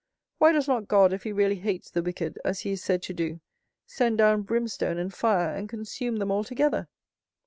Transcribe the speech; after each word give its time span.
Why 0.39 0.51
does 0.51 0.67
not 0.67 0.87
God, 0.87 1.13
if 1.13 1.25
he 1.25 1.31
really 1.31 1.57
hates 1.57 1.91
the 1.91 2.01
wicked, 2.01 2.39
as 2.43 2.61
he 2.61 2.71
is 2.71 2.81
said 2.83 3.03
to 3.03 3.13
do, 3.13 3.39
send 3.85 4.17
down 4.17 4.41
brimstone 4.41 4.97
and 4.97 5.13
fire, 5.13 5.53
and 5.53 5.69
consume 5.69 6.15
them 6.15 6.31
altogether?" 6.31 6.87